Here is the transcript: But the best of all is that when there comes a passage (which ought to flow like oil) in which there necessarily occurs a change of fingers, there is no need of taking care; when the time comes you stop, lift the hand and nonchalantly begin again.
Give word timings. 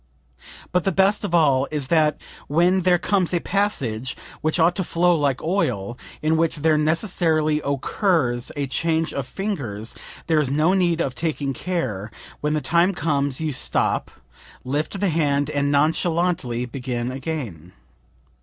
But 0.71 0.83
the 0.83 0.91
best 0.91 1.23
of 1.23 1.35
all 1.35 1.67
is 1.69 1.89
that 1.89 2.19
when 2.47 2.79
there 2.81 2.97
comes 2.97 3.35
a 3.35 3.39
passage 3.39 4.17
(which 4.41 4.59
ought 4.59 4.75
to 4.77 4.83
flow 4.83 5.15
like 5.15 5.43
oil) 5.43 5.95
in 6.23 6.37
which 6.37 6.55
there 6.55 6.75
necessarily 6.75 7.61
occurs 7.63 8.51
a 8.55 8.65
change 8.65 9.13
of 9.13 9.27
fingers, 9.27 9.95
there 10.25 10.39
is 10.39 10.49
no 10.49 10.73
need 10.73 11.01
of 11.01 11.13
taking 11.13 11.53
care; 11.53 12.09
when 12.39 12.55
the 12.55 12.61
time 12.61 12.95
comes 12.95 13.39
you 13.41 13.53
stop, 13.53 14.09
lift 14.63 14.99
the 14.99 15.09
hand 15.09 15.51
and 15.51 15.71
nonchalantly 15.71 16.65
begin 16.65 17.11
again. 17.11 17.71